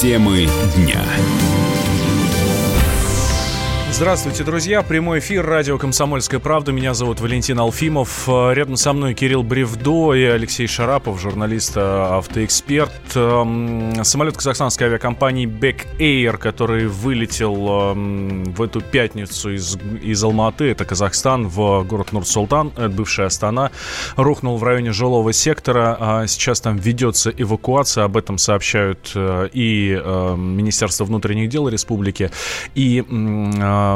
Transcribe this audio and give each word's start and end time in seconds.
Темы 0.00 0.46
дня. 0.76 1.04
Здравствуйте, 3.98 4.44
друзья. 4.44 4.84
Прямой 4.84 5.18
эфир 5.18 5.44
радио 5.44 5.76
«Комсомольская 5.76 6.38
правда». 6.38 6.70
Меня 6.70 6.94
зовут 6.94 7.20
Валентин 7.20 7.58
Алфимов. 7.58 8.28
Рядом 8.28 8.76
со 8.76 8.92
мной 8.92 9.12
Кирилл 9.12 9.42
Бревдо 9.42 10.14
и 10.14 10.22
Алексей 10.22 10.68
Шарапов, 10.68 11.20
журналист, 11.20 11.76
э, 11.76 11.80
автоэксперт. 11.80 12.92
Эм, 13.16 14.04
самолет 14.04 14.36
казахстанской 14.36 14.86
авиакомпании 14.86 15.48
Back 15.48 15.84
Air, 15.98 16.38
который 16.38 16.86
вылетел 16.86 17.56
эм, 17.90 18.44
в 18.44 18.62
эту 18.62 18.82
пятницу 18.82 19.52
из, 19.52 19.76
из 20.00 20.22
Алматы, 20.22 20.70
это 20.70 20.84
Казахстан, 20.84 21.48
в 21.48 21.82
город 21.82 22.12
Нур-Султан, 22.12 22.74
это 22.76 22.90
бывшая 22.90 23.26
Астана, 23.26 23.72
рухнул 24.14 24.58
в 24.58 24.62
районе 24.62 24.92
жилого 24.92 25.32
сектора. 25.32 25.96
А 25.98 26.26
сейчас 26.28 26.60
там 26.60 26.76
ведется 26.76 27.30
эвакуация, 27.36 28.04
об 28.04 28.16
этом 28.16 28.38
сообщают 28.38 29.10
э, 29.16 29.48
и 29.52 30.00
Министерство 30.36 31.04
внутренних 31.04 31.48
дел 31.48 31.66
республики, 31.68 32.30
и 32.76 33.04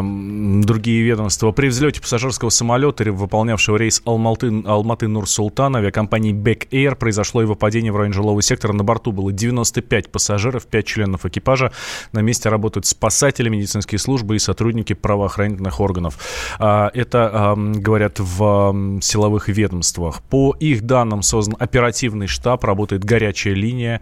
другие 0.00 1.02
ведомства. 1.02 1.52
При 1.52 1.68
взлете 1.68 2.00
пассажирского 2.00 2.50
самолета, 2.50 3.10
выполнявшего 3.10 3.76
рейс 3.76 4.02
Алматы, 4.04 4.62
Алматы 4.64 5.08
Нур-Султан, 5.08 5.76
авиакомпании 5.76 6.32
Back 6.32 6.68
Air, 6.70 6.94
произошло 6.94 7.42
его 7.42 7.54
падение 7.54 7.92
в 7.92 7.96
районе 7.96 8.14
жилого 8.14 8.40
сектора. 8.42 8.72
На 8.72 8.84
борту 8.84 9.12
было 9.12 9.32
95 9.32 10.10
пассажиров, 10.10 10.66
5 10.66 10.86
членов 10.86 11.26
экипажа. 11.26 11.72
На 12.12 12.20
месте 12.20 12.48
работают 12.48 12.86
спасатели, 12.86 13.48
медицинские 13.48 13.98
службы 13.98 14.36
и 14.36 14.38
сотрудники 14.38 14.92
правоохранительных 14.92 15.80
органов. 15.80 16.18
А, 16.58 16.90
это 16.94 17.54
говорят 17.56 18.20
в 18.20 19.00
силовых 19.00 19.48
ведомствах. 19.48 20.22
По 20.22 20.54
их 20.58 20.82
данным 20.82 21.22
создан 21.22 21.56
оперативный 21.58 22.26
штаб, 22.26 22.64
работает 22.64 23.04
горячая 23.04 23.54
линия. 23.54 24.00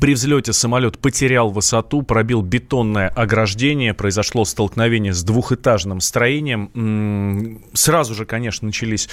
При 0.00 0.14
взлете 0.14 0.52
самолет 0.52 0.98
потерял 0.98 1.50
высоту, 1.50 2.02
пробил 2.02 2.42
бетонное 2.42 3.08
ограждение, 3.08 3.94
произошло 3.94 4.44
столкновение 4.44 5.12
с 5.12 5.22
двухэтажным 5.22 6.00
строением. 6.00 7.60
Сразу 7.72 8.14
же, 8.14 8.24
конечно, 8.24 8.66
начались 8.66 9.08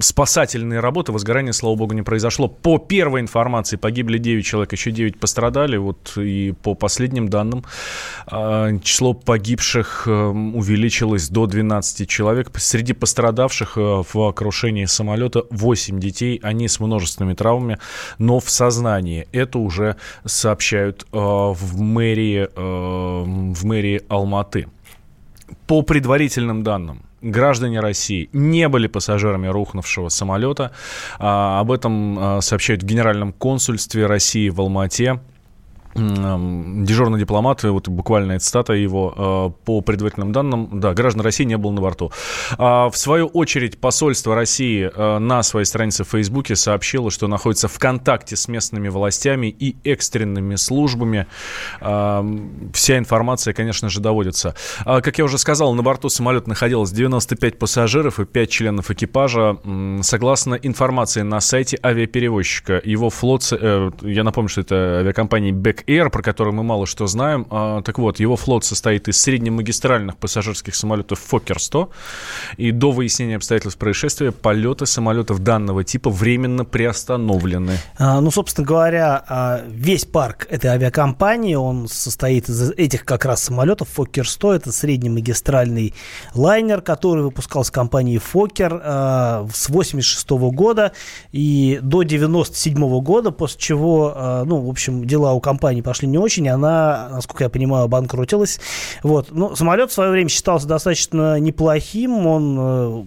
спасательные 0.00 0.80
работы, 0.80 1.12
возгорания, 1.12 1.52
слава 1.52 1.76
богу, 1.76 1.94
не 1.94 2.02
произошло. 2.02 2.48
По 2.48 2.78
первой 2.78 3.20
информации 3.20 3.76
погибли 3.76 4.18
9 4.18 4.44
человек, 4.44 4.72
еще 4.72 4.90
9 4.90 5.18
пострадали. 5.18 5.76
Вот 5.76 6.16
и 6.16 6.54
по 6.62 6.74
последним 6.74 7.28
данным 7.28 7.64
а, 8.26 8.78
число 8.78 9.14
погибших 9.14 10.04
э, 10.06 10.10
увеличилось 10.10 11.28
до 11.28 11.46
12 11.46 12.08
человек. 12.08 12.50
Среди 12.56 12.92
пострадавших 12.92 13.76
э, 13.76 14.02
в 14.12 14.32
крушении 14.32 14.86
самолета 14.86 15.44
8 15.50 16.00
детей, 16.00 16.40
они 16.42 16.68
с 16.68 16.80
множественными 16.80 17.34
травмами, 17.34 17.78
но 18.18 18.40
в 18.40 18.50
сознании 18.50 18.79
сознании. 18.80 19.26
Это 19.32 19.58
уже 19.58 19.96
сообщают 20.24 21.06
э, 21.12 21.16
в 21.16 21.80
мэрии, 21.80 22.48
э, 22.54 23.22
в 23.54 23.64
мэрии 23.64 24.02
Алматы. 24.08 24.66
По 25.66 25.82
предварительным 25.82 26.62
данным, 26.62 27.02
граждане 27.22 27.80
России 27.80 28.28
не 28.32 28.68
были 28.68 28.88
пассажирами 28.88 29.48
рухнувшего 29.48 30.08
самолета. 30.08 30.70
А, 31.18 31.60
об 31.60 31.70
этом 31.70 32.18
а, 32.18 32.40
сообщают 32.40 32.82
в 32.82 32.86
Генеральном 32.86 33.32
консульстве 33.32 34.06
России 34.06 34.48
в 34.48 34.60
Алмате 34.60 35.20
дежурный 35.94 37.18
дипломат, 37.18 37.62
вот 37.64 37.88
буквальная 37.88 38.38
цитата 38.38 38.74
его, 38.74 39.52
э, 39.56 39.64
по 39.64 39.80
предварительным 39.80 40.32
данным, 40.32 40.80
да, 40.80 40.94
граждан 40.94 41.22
России 41.22 41.44
не 41.44 41.56
было 41.56 41.72
на 41.72 41.80
борту. 41.80 42.12
А, 42.58 42.90
в 42.90 42.96
свою 42.96 43.26
очередь, 43.26 43.78
посольство 43.80 44.34
России 44.34 44.90
э, 44.92 45.18
на 45.18 45.42
своей 45.42 45.66
странице 45.66 46.04
в 46.04 46.08
Фейсбуке 46.08 46.54
сообщило, 46.54 47.10
что 47.10 47.26
находится 47.26 47.68
в 47.68 47.78
контакте 47.78 48.36
с 48.36 48.46
местными 48.46 48.88
властями 48.88 49.48
и 49.48 49.76
экстренными 49.84 50.54
службами. 50.56 51.26
А, 51.80 52.24
вся 52.72 52.98
информация, 52.98 53.52
конечно 53.52 53.88
же, 53.88 54.00
доводится. 54.00 54.54
А, 54.84 55.00
как 55.00 55.18
я 55.18 55.24
уже 55.24 55.38
сказал, 55.38 55.74
на 55.74 55.82
борту 55.82 56.08
самолета 56.08 56.48
находилось 56.48 56.92
95 56.92 57.58
пассажиров 57.58 58.20
и 58.20 58.24
5 58.24 58.50
членов 58.50 58.90
экипажа. 58.90 59.58
Согласно 60.02 60.54
информации 60.54 61.22
на 61.22 61.40
сайте 61.40 61.78
авиаперевозчика, 61.82 62.80
его 62.84 63.10
флот, 63.10 63.48
э, 63.52 63.90
я 64.02 64.24
напомню, 64.24 64.48
что 64.48 64.60
это 64.60 65.00
авиакомпания 65.00 65.52
Back 65.80 65.84
Air, 65.86 66.10
про 66.10 66.22
который 66.22 66.52
мы 66.52 66.62
мало 66.62 66.86
что 66.86 67.06
знаем. 67.06 67.46
А, 67.50 67.82
так 67.82 67.98
вот, 67.98 68.20
его 68.20 68.36
флот 68.36 68.64
состоит 68.64 69.08
из 69.08 69.20
среднемагистральных 69.20 70.16
пассажирских 70.16 70.74
самолетов 70.74 71.20
Фокер-100. 71.20 71.88
И 72.56 72.72
до 72.72 72.90
выяснения 72.90 73.36
обстоятельств 73.36 73.78
происшествия 73.78 74.32
полеты 74.32 74.86
самолетов 74.86 75.40
данного 75.40 75.84
типа 75.84 76.10
временно 76.10 76.64
приостановлены. 76.64 77.78
А, 77.98 78.20
ну, 78.20 78.30
собственно 78.30 78.66
говоря, 78.66 79.24
а, 79.28 79.62
весь 79.66 80.04
парк 80.04 80.46
этой 80.50 80.68
авиакомпании, 80.68 81.54
он 81.54 81.88
состоит 81.88 82.48
из 82.48 82.70
этих 82.72 83.04
как 83.04 83.24
раз 83.24 83.42
самолетов 83.42 83.88
Фокер-100. 83.96 84.56
Это 84.56 84.72
среднемагистральный 84.72 85.94
лайнер, 86.34 86.80
который 86.80 87.22
выпускался 87.24 87.72
компанией 87.72 88.18
Фокер 88.18 88.80
с 88.80 89.68
86 89.68 90.30
года 90.30 90.92
и 91.32 91.78
до 91.82 92.02
97 92.02 93.00
года, 93.00 93.30
после 93.30 93.60
чего, 93.60 94.42
ну, 94.46 94.58
в 94.60 94.68
общем, 94.68 95.04
дела 95.04 95.32
у 95.32 95.40
компании 95.40 95.69
компании 95.70 95.82
пошли 95.82 96.08
не 96.08 96.18
очень, 96.18 96.48
она, 96.48 97.08
насколько 97.10 97.44
я 97.44 97.50
понимаю, 97.50 97.88
банкротилась. 97.88 98.60
Вот. 99.02 99.28
Но 99.30 99.54
самолет 99.54 99.90
в 99.90 99.94
свое 99.94 100.10
время 100.10 100.28
считался 100.28 100.66
достаточно 100.66 101.38
неплохим, 101.38 102.26
он 102.26 102.56
э, 102.58 103.04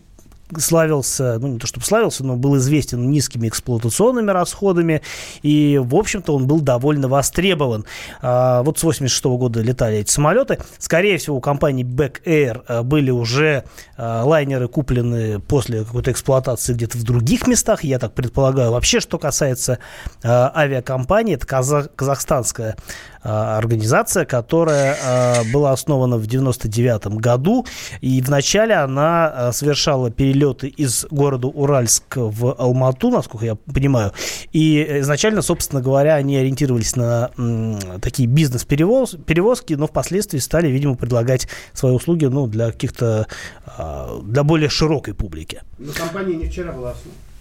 славился, 0.59 1.37
ну 1.39 1.47
не 1.47 1.59
то 1.59 1.67
чтобы 1.67 1.85
славился, 1.85 2.23
но 2.23 2.35
был 2.35 2.57
известен 2.57 3.09
низкими 3.09 3.47
эксплуатационными 3.47 4.31
расходами, 4.31 5.01
и, 5.41 5.79
в 5.83 5.95
общем-то, 5.95 6.35
он 6.35 6.47
был 6.47 6.61
довольно 6.61 7.07
востребован. 7.07 7.85
А, 8.21 8.63
вот 8.63 8.79
с 8.79 8.83
86 8.83 9.25
-го 9.25 9.37
года 9.37 9.61
летали 9.61 9.97
эти 9.97 10.11
самолеты. 10.11 10.59
Скорее 10.77 11.17
всего, 11.17 11.37
у 11.37 11.41
компании 11.41 11.85
Back 11.85 12.23
Air 12.25 12.63
а, 12.67 12.83
были 12.83 13.11
уже 13.11 13.63
а, 13.97 14.23
лайнеры 14.23 14.67
куплены 14.67 15.39
после 15.39 15.83
какой-то 15.83 16.11
эксплуатации 16.11 16.73
где-то 16.73 16.97
в 16.97 17.03
других 17.03 17.47
местах, 17.47 17.83
я 17.83 17.99
так 17.99 18.13
предполагаю. 18.13 18.71
Вообще, 18.71 18.99
что 18.99 19.17
касается 19.17 19.79
авиакомпании, 20.23 21.35
это 21.35 21.45
казах, 21.45 21.89
казахстанская 21.95 22.75
организация, 23.23 24.25
которая 24.25 24.97
а, 25.03 25.43
была 25.51 25.71
основана 25.71 26.17
в 26.17 26.27
99 26.27 27.07
году, 27.19 27.65
и 28.01 28.21
вначале 28.21 28.75
она 28.75 29.27
а, 29.27 29.51
совершала 29.51 30.11
перелеты 30.11 30.67
из 30.67 31.05
города 31.09 31.47
Уральск 31.47 32.03
в 32.15 32.53
Алмату, 32.57 33.09
насколько 33.09 33.45
я 33.45 33.55
понимаю, 33.55 34.11
и 34.51 34.99
изначально, 34.99 35.41
собственно 35.41 35.81
говоря, 35.81 36.15
они 36.15 36.35
ориентировались 36.37 36.95
на 36.95 37.31
такие 38.01 38.27
бизнес-перевозки, 38.27 39.73
но 39.73 39.87
впоследствии 39.87 40.39
стали, 40.39 40.67
видимо, 40.67 40.95
предлагать 40.95 41.47
свои 41.73 41.93
услуги 41.93 42.25
ну, 42.25 42.47
для 42.47 42.71
каких-то, 42.71 43.27
для 44.23 44.43
более 44.43 44.69
широкой 44.69 45.13
публики. 45.13 45.61
Но 45.77 45.91
компания 45.93 46.35
не 46.35 46.45
вчера 46.45 46.71
была 46.71 46.91
основана. 46.91 47.32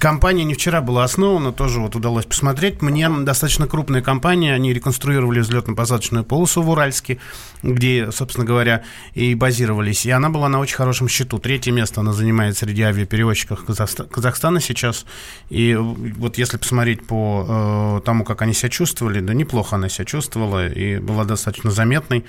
Компания 0.00 0.44
не 0.44 0.54
вчера 0.54 0.80
была 0.80 1.04
основана, 1.04 1.52
тоже 1.52 1.78
вот 1.78 1.94
удалось 1.94 2.24
посмотреть. 2.24 2.80
Мне 2.80 3.06
достаточно 3.10 3.66
крупная 3.66 4.00
компания, 4.00 4.54
они 4.54 4.72
реконструировали 4.72 5.42
взлетно-посадочную 5.42 6.24
полосу 6.24 6.62
в 6.62 6.70
Уральске, 6.70 7.18
где, 7.62 8.10
собственно 8.10 8.46
говоря, 8.46 8.82
и 9.12 9.34
базировались. 9.34 10.06
И 10.06 10.10
она 10.10 10.30
была 10.30 10.48
на 10.48 10.58
очень 10.58 10.76
хорошем 10.76 11.06
счету. 11.06 11.38
Третье 11.38 11.70
место 11.70 12.00
она 12.00 12.14
занимает 12.14 12.56
среди 12.56 12.80
авиаперевозчиков 12.80 13.62
Казахстана 13.66 14.58
сейчас. 14.60 15.04
И 15.50 15.74
вот 15.74 16.38
если 16.38 16.56
посмотреть 16.56 17.06
по 17.06 17.98
э, 18.00 18.00
тому, 18.06 18.24
как 18.24 18.40
они 18.40 18.54
себя 18.54 18.70
чувствовали, 18.70 19.20
да 19.20 19.34
неплохо 19.34 19.76
она 19.76 19.90
себя 19.90 20.06
чувствовала 20.06 20.66
и 20.66 20.98
была 20.98 21.24
достаточно 21.24 21.70
заметной. 21.70 22.24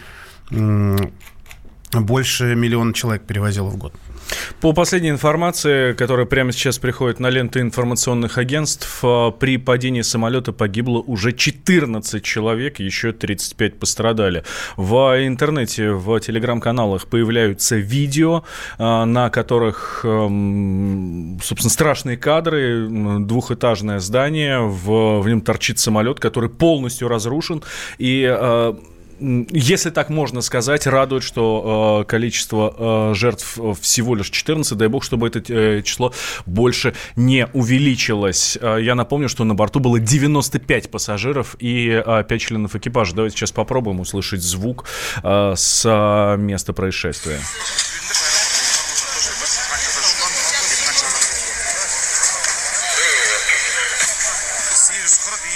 Больше 1.94 2.54
миллиона 2.56 2.94
человек 2.94 3.24
перевозила 3.24 3.70
в 3.70 3.78
год. 3.78 3.94
По 4.60 4.74
последней 4.74 5.10
информации, 5.10 5.94
которая 5.94 6.26
прямо 6.26 6.52
сейчас 6.52 6.78
приходит 6.78 7.20
на 7.20 7.30
ленты 7.30 7.62
информационных 7.62 8.38
агентств, 8.38 9.00
а, 9.04 9.32
при 9.32 9.58
падении 9.58 10.02
самолета 10.02 10.52
погибло 10.52 11.00
уже 11.00 11.34
14 11.34 12.24
человек, 12.24 12.80
еще 12.80 13.12
35 13.12 13.80
пострадали. 13.80 14.44
В 14.78 15.26
интернете, 15.26 15.92
в 15.92 16.20
телеграм-каналах 16.20 17.08
появляются 17.08 17.76
видео, 17.78 18.44
а, 18.78 19.06
на 19.06 19.30
которых, 19.30 20.02
собственно, 20.04 21.70
страшные 21.70 22.18
кадры, 22.18 22.88
двухэтажное 23.20 24.00
здание, 24.00 24.60
в, 24.60 25.22
в 25.22 25.28
нем 25.28 25.42
торчит 25.42 25.80
самолет, 25.80 26.20
который 26.20 26.50
полностью 26.50 27.08
разрушен, 27.08 27.64
и 27.98 28.26
а, 28.30 28.78
если 29.22 29.92
так 29.92 30.10
можно 30.10 30.42
сказать, 30.42 30.88
радует, 30.88 31.24
что 31.24 32.02
э, 32.02 32.10
количество 32.10 33.12
э, 33.12 33.14
жертв 33.14 33.58
всего 33.80 34.16
лишь 34.16 34.30
14. 34.30 34.78
Дай 34.78 34.88
бог, 34.88 35.04
чтобы 35.04 35.28
это 35.28 35.42
э, 35.48 35.82
число 35.84 36.14
больше 36.46 36.96
не 37.16 37.48
увеличилось. 37.54 38.58
Э, 38.60 38.80
я 38.82 38.96
напомню, 38.96 39.30
что 39.30 39.44
на 39.44 39.54
борту 39.54 39.80
было 39.80 40.00
95 40.00 40.90
пассажиров 40.90 41.56
и 41.60 42.02
э, 42.04 42.24
5 42.28 42.42
членов 42.42 42.76
экипажа. 42.76 43.16
Давайте 43.16 43.38
сейчас 43.38 43.52
попробуем 43.52 44.00
услышать 44.00 44.42
звук 44.42 44.86
э, 45.24 45.54
с 45.56 45.84
э, 45.86 46.38
места 46.38 46.74
происшествия. 46.74 47.40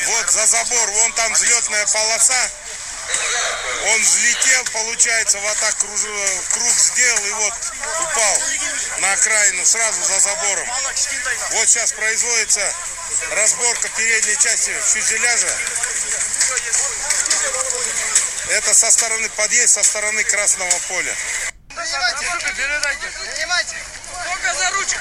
Вот 0.07 0.31
за 0.31 0.45
забор, 0.45 0.89
вон 1.01 1.11
там 1.13 1.33
взлетная 1.33 1.85
полоса. 1.91 2.64
Он 3.85 4.01
взлетел, 4.01 4.63
получается, 4.73 5.37
вот 5.39 5.57
так 5.59 5.75
круг, 5.77 5.99
круг 6.53 6.71
сделал 6.71 7.25
и 7.25 7.31
вот 7.31 7.53
упал 8.01 8.41
на 8.99 9.13
окраину, 9.13 9.65
сразу 9.65 10.03
за 10.03 10.19
забором. 10.19 10.67
Вот 11.51 11.69
сейчас 11.69 11.91
производится 11.91 12.73
разборка 13.31 13.89
передней 13.89 14.37
части 14.37 14.71
фюзеляжа. 14.81 15.55
Это 18.49 18.73
со 18.73 18.91
стороны 18.91 19.29
подъезд, 19.29 19.73
со 19.73 19.83
стороны 19.83 20.23
Красного 20.23 20.79
поля. 20.87 21.15
Принимайте. 21.69 22.25
Принимайте. 22.55 23.75
Только 24.25 24.53
за 24.53 24.69
ручку. 24.71 24.99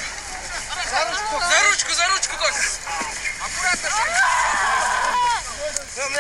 За 0.91 1.05
ручку, 1.05 1.41
за 1.41 1.63
ручку, 1.69 1.95
за 1.95 2.09
ручку 2.09 2.37
только. 2.37 2.61
Аккуратно. 3.41 3.91
Ну, 5.97 6.11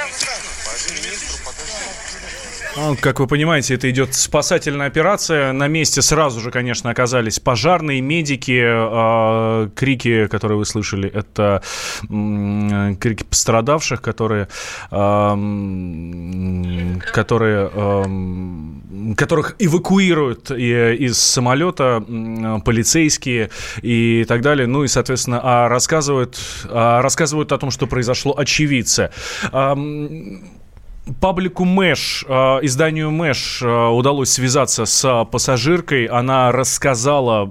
как 3.01 3.21
вы 3.21 3.27
понимаете, 3.27 3.75
это 3.75 3.89
идет 3.91 4.15
спасательная 4.15 4.87
операция. 4.89 5.53
На 5.53 5.69
месте 5.69 6.03
сразу 6.03 6.41
же, 6.41 6.51
конечно, 6.51 6.91
оказались 6.91 7.39
пожарные, 7.39 8.01
медики. 8.01 8.61
Э, 8.65 9.69
крики, 9.75 10.27
которые 10.27 10.59
вы 10.59 10.65
слышали, 10.65 11.09
это 11.09 11.63
крики 12.09 13.25
пострадавших, 13.25 14.03
которые, 14.03 14.49
э, 14.91 15.37
которые, 17.13 17.71
э, 17.73 19.15
которых 19.17 19.57
эвакуируют 19.59 20.51
из 20.51 21.19
самолета 21.19 22.05
полицейские 22.65 23.51
и 23.83 24.25
так 24.27 24.41
далее. 24.41 24.67
Ну 24.67 24.85
и, 24.85 24.89
соответственно, 24.89 25.41
а 25.43 25.69
рассказывают, 25.69 26.39
а 26.69 27.03
рассказывают 27.03 27.53
о 27.53 27.59
том, 27.59 27.71
что 27.71 27.87
произошло 27.87 28.35
очевидцы. 28.37 29.11
Паблику 31.21 31.65
Мэш, 31.65 32.25
э, 32.27 32.33
изданию 32.63 33.11
Мэш 33.11 33.61
э, 33.63 33.67
удалось 33.67 34.31
связаться 34.31 34.87
с 34.87 35.25
пассажиркой. 35.27 36.07
Она 36.07 36.51
рассказала 36.51 37.45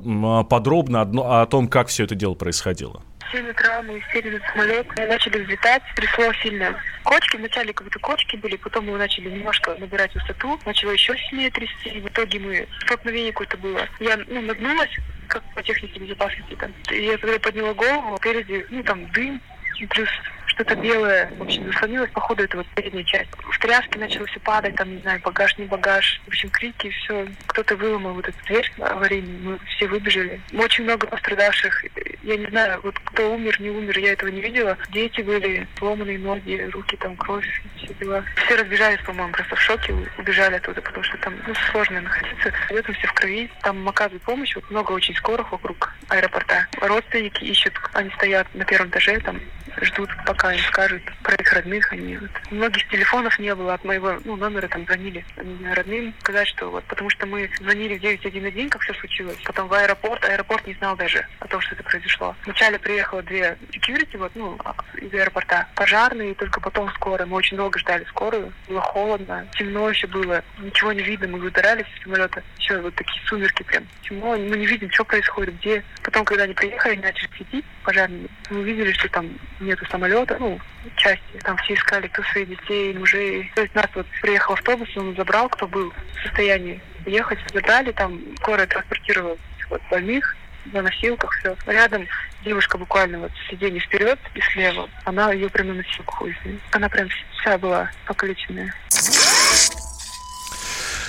подробно 0.43 1.01
о 1.41 1.45
том, 1.45 1.67
как 1.67 1.87
все 1.87 2.05
это 2.05 2.15
дело 2.15 2.33
происходило. 2.33 3.03
В 3.19 3.35
7 3.35 3.49
утра 3.49 3.81
мы 3.83 4.01
сели 4.11 4.37
на 4.37 4.47
самолет, 4.47 4.87
начали 4.95 5.43
взлетать, 5.43 5.83
трясло 5.95 6.33
сильно. 6.41 6.75
Кочки, 7.03 7.37
вначале 7.37 7.73
как 7.73 7.85
будто 7.85 7.99
кочки 7.99 8.35
были, 8.37 8.55
потом 8.57 8.85
мы 8.85 8.97
начали 8.97 9.29
немножко 9.29 9.75
набирать 9.79 10.13
высоту, 10.15 10.59
начало 10.65 10.91
еще 10.91 11.15
сильнее 11.29 11.51
трясти, 11.51 11.99
в 11.99 12.07
итоге 12.07 12.39
мы, 12.39 12.67
столкновение 12.85 13.31
какое-то 13.31 13.57
было. 13.57 13.87
Я 13.99 14.17
ну, 14.27 14.41
нагнулась, 14.41 14.91
как 15.27 15.43
по 15.53 15.61
технике 15.61 15.99
безопасности 15.99 16.55
там. 16.59 16.71
И 16.91 17.05
я 17.05 17.17
когда 17.17 17.39
подняла 17.39 17.73
голову, 17.73 18.17
впереди, 18.17 18.65
ну 18.69 18.83
там 18.83 19.11
дым, 19.11 19.41
плюс 19.89 20.09
что-то 20.47 20.75
белое, 20.75 21.31
в 21.37 21.43
общем, 21.43 21.65
заслонилось, 21.71 22.11
походу, 22.11 22.43
это 22.43 22.57
вот 22.57 22.67
передняя 22.75 23.03
часть. 23.03 23.29
В 23.37 23.59
тряске 23.59 23.99
начало 23.99 24.25
все 24.27 24.39
падать, 24.39 24.75
там, 24.75 24.93
не 24.93 25.01
знаю, 25.01 25.19
багаж, 25.23 25.57
не 25.57 25.65
багаж. 25.65 26.21
В 26.25 26.27
общем, 26.29 26.49
крики, 26.49 26.89
все. 26.89 27.27
Кто-то 27.47 27.75
выломал 27.75 28.13
вот 28.13 28.27
эту 28.27 28.37
дверь 28.45 28.71
аварийную, 28.79 29.39
мы 29.39 29.59
все 29.75 29.87
выбежали. 29.87 30.41
Очень 30.53 30.83
много 30.83 31.07
пострадавших. 31.07 31.85
Я 32.23 32.37
не 32.37 32.47
знаю, 32.47 32.79
вот 32.83 32.97
кто 32.99 33.33
умер, 33.33 33.59
не 33.59 33.69
умер, 33.69 33.97
я 33.99 34.13
этого 34.13 34.29
не 34.29 34.41
видела. 34.41 34.77
Дети 34.91 35.21
были, 35.21 35.67
сломанные 35.77 36.19
ноги, 36.19 36.69
руки, 36.71 36.97
там, 36.97 37.15
кровь, 37.15 37.45
все 37.77 37.93
дела. 37.95 38.23
Все 38.45 38.55
разбежались, 38.55 39.01
по-моему, 39.05 39.33
просто 39.33 39.55
в 39.55 39.61
шоке, 39.61 39.93
убежали 40.17 40.55
оттуда, 40.55 40.81
потому 40.81 41.03
что 41.03 41.17
там 41.17 41.33
ну, 41.47 41.53
сложно 41.71 42.01
находиться. 42.01 42.51
Летом 42.69 42.95
все 42.95 43.07
в 43.07 43.13
крови, 43.13 43.49
там 43.61 43.87
оказывают 43.87 44.23
помощь, 44.23 44.55
вот 44.55 44.69
много 44.69 44.91
очень 44.91 45.15
скорых 45.15 45.51
вокруг 45.51 45.93
аэропорта. 46.09 46.67
Родственники 46.81 47.43
ищут, 47.43 47.73
они 47.93 48.09
стоят 48.11 48.47
на 48.53 48.65
первом 48.65 48.89
этаже, 48.89 49.19
там, 49.19 49.39
ждут, 49.81 50.09
пока 50.25 50.53
им 50.53 50.61
скажут 50.63 51.01
про 51.23 51.35
их 51.35 51.53
родных. 51.53 51.91
Они 51.91 52.17
вот. 52.17 52.29
Многих 52.51 52.87
телефонов 52.89 53.37
не 53.39 53.53
было 53.55 53.73
от 53.73 53.83
моего 53.83 54.17
ну, 54.25 54.35
номера, 54.35 54.67
там 54.67 54.85
звонили 54.85 55.25
родным, 55.73 56.13
сказать, 56.19 56.47
что 56.47 56.69
вот, 56.69 56.83
потому 56.85 57.09
что 57.09 57.25
мы 57.25 57.49
звонили 57.59 57.97
в 57.97 58.01
911, 58.01 58.69
как 58.69 58.81
все 58.81 58.93
случилось, 58.95 59.37
потом 59.45 59.67
в 59.67 59.73
аэропорт, 59.73 60.23
аэропорт 60.25 60.65
не 60.67 60.73
знал 60.75 60.95
даже 60.95 61.25
о 61.39 61.47
том, 61.47 61.61
что 61.61 61.75
это 61.75 61.83
произошло. 61.83 62.35
Вначале 62.45 62.79
приехало 62.79 63.21
две 63.23 63.57
security, 63.71 64.17
вот, 64.17 64.31
ну, 64.35 64.57
из 64.97 65.13
аэропорта, 65.13 65.67
пожарные, 65.75 66.31
и 66.31 66.35
только 66.35 66.59
потом 66.59 66.91
скорая. 66.93 67.27
Мы 67.27 67.37
очень 67.37 67.57
долго 67.57 67.79
ждали 67.79 68.03
скорую, 68.05 68.53
было 68.67 68.81
холодно, 68.81 69.47
темно 69.53 69.89
еще 69.89 70.07
было, 70.07 70.43
ничего 70.59 70.93
не 70.93 71.03
видно, 71.03 71.27
мы 71.27 71.39
выбирались 71.39 71.85
из 71.97 72.03
самолета, 72.03 72.43
еще 72.57 72.79
вот 72.79 72.95
такие 72.95 73.21
сумерки 73.25 73.63
прям, 73.63 73.85
темно, 74.03 74.37
мы 74.37 74.57
не 74.57 74.65
видим, 74.65 74.91
что 74.91 75.03
происходит, 75.03 75.55
где. 75.59 75.83
Потом, 76.03 76.25
когда 76.25 76.43
они 76.43 76.53
приехали, 76.53 76.95
начали 76.95 77.29
светить 77.35 77.65
пожарные, 77.83 78.27
мы 78.49 78.59
увидели, 78.59 78.91
что 78.93 79.09
там 79.09 79.29
нету 79.65 79.85
самолета, 79.89 80.37
ну, 80.39 80.59
части. 80.95 81.21
Там 81.43 81.57
все 81.57 81.73
искали, 81.73 82.07
кто 82.07 82.23
своих 82.23 82.49
детей, 82.49 82.93
мужей. 82.93 83.51
То 83.55 83.61
есть 83.61 83.75
нас 83.75 83.87
вот 83.95 84.05
приехал 84.21 84.53
автобус, 84.53 84.89
он 84.95 85.15
забрал, 85.15 85.49
кто 85.49 85.67
был 85.67 85.91
в 85.91 86.23
состоянии 86.23 86.81
ехать, 87.05 87.39
забрали, 87.53 87.91
там 87.91 88.19
скорая 88.37 88.67
транспортировала 88.67 89.37
вот, 89.69 89.81
больных 89.89 90.35
на 90.65 90.81
носилках, 90.81 91.31
все. 91.39 91.55
Рядом 91.67 92.07
девушка 92.45 92.77
буквально 92.77 93.19
вот 93.19 93.31
сиденье 93.49 93.79
вперед 93.79 94.19
и 94.35 94.41
слева. 94.41 94.89
Она 95.05 95.31
ее 95.31 95.49
прямо 95.49 95.73
на 95.73 95.75
носилках 95.83 96.21
увезли. 96.21 96.59
Она 96.71 96.89
прям 96.89 97.09
вся 97.39 97.57
была 97.57 97.89
покалеченная. 98.05 98.73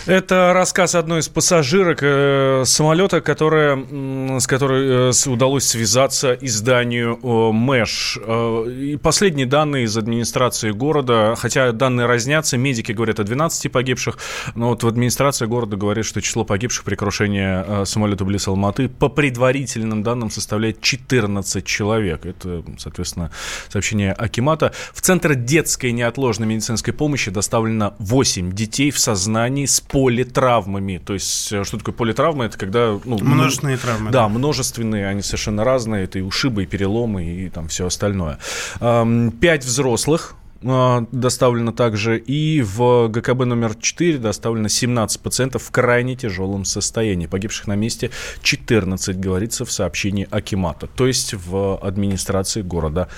Это 0.07 0.53
рассказ 0.53 0.95
одной 0.95 1.21
из 1.21 1.29
пассажирок 1.29 2.01
э, 2.03 2.65
самолета, 2.67 3.23
которая, 3.23 4.39
с 4.39 4.47
которой 4.47 5.11
э, 5.11 5.31
удалось 5.31 5.65
связаться 5.65 6.35
изданию 6.35 7.19
э, 7.23 7.53
МЭШ. 7.53 8.19
Э, 8.23 8.71
и 8.71 8.97
последние 8.99 9.47
данные 9.47 9.85
из 9.85 9.97
администрации 9.97 10.73
города, 10.73 11.35
хотя 11.39 11.73
данные 11.73 12.07
разнятся, 12.07 12.59
медики 12.59 12.93
говорят 12.93 13.19
о 13.19 13.25
12 13.25 13.73
погибших, 13.73 14.19
но 14.55 14.69
вот 14.69 14.83
в 14.83 14.89
администрации 14.89 15.47
города 15.47 15.79
говорит, 15.79 16.05
что 16.05 16.21
число 16.21 16.45
погибших 16.45 16.85
при 16.85 16.97
крушении 16.97 17.83
э, 17.83 17.87
самолета 17.87 18.27
близ 18.27 18.47
Алматы 18.47 18.91
по 18.91 19.09
предварительным 19.09 20.03
данным 20.03 20.31
составляет 20.31 20.83
14 20.83 21.65
человек. 21.65 22.27
Это, 22.27 22.63
соответственно, 22.77 23.31
сообщение 23.71 24.13
Акимата. 24.13 24.75
В 24.93 25.01
Центр 25.01 25.35
детской 25.35 25.93
неотложной 25.93 26.47
медицинской 26.47 26.93
помощи 26.93 27.31
доставлено 27.31 27.95
8 28.01 28.53
детей 28.53 28.91
в 28.91 28.99
сознании 28.99 29.65
с 29.65 29.81
политравмами. 29.95 30.99
То 30.99 31.15
есть, 31.15 31.53
э, 31.53 31.63
что 31.63 31.79
такое 31.79 31.95
политравмы? 31.95 32.47
Это 32.47 32.59
когда... 32.59 32.99
Ну, 33.05 33.19
множественные 33.21 33.77
травмы. 33.77 34.11
Да, 34.11 34.23
да, 34.23 34.29
множественные, 34.29 35.07
они 35.07 35.23
совершенно 35.23 35.63
разные. 35.63 36.05
Это 36.05 36.19
и 36.19 36.23
ушибы, 36.23 36.65
и 36.65 36.67
переломы, 36.67 37.25
и 37.25 37.49
там 37.49 37.69
все 37.69 37.87
остальное. 37.87 38.39
Пять 38.81 39.65
взрослых 39.65 40.37
а, 40.67 41.07
доставлено 41.13 41.73
также, 41.73 42.19
и 42.19 42.63
в 42.63 43.09
ГКБ 43.09 43.45
номер 43.45 43.75
4 43.75 44.19
доставлено 44.19 44.69
17 44.69 45.21
пациентов 45.21 45.63
в 45.63 45.71
крайне 45.71 46.17
тяжелом 46.17 46.65
состоянии. 46.65 47.27
Погибших 47.27 47.67
на 47.67 47.77
месте 47.77 48.11
14, 48.43 49.19
говорится 49.19 49.65
в 49.65 49.73
сообщении 49.73 50.27
Акимата, 50.31 50.87
то 50.87 51.07
есть 51.07 51.35
в 51.35 51.79
администрации 51.83 52.63
города 52.63 53.09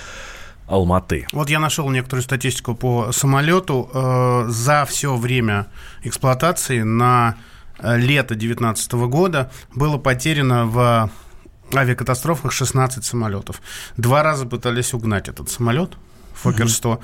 Алматы. 0.66 1.26
Вот 1.32 1.48
я 1.48 1.60
нашел 1.60 1.88
некоторую 1.90 2.22
статистику 2.22 2.74
по 2.74 3.12
самолету. 3.12 3.90
Э, 3.92 4.46
за 4.48 4.84
все 4.84 5.16
время 5.16 5.68
эксплуатации 6.02 6.82
на 6.82 7.36
э, 7.78 7.96
лето 7.96 8.34
2019 8.34 8.92
года 9.08 9.50
было 9.74 9.98
потеряно 9.98 10.66
в 10.66 11.10
авиакатастрофах 11.74 12.52
16 12.52 13.04
самолетов. 13.04 13.60
Два 13.96 14.22
раза 14.22 14.46
пытались 14.46 14.94
угнать 14.94 15.28
этот 15.28 15.50
самолет, 15.50 15.96
Фокер 16.34 16.68
100, 16.68 17.00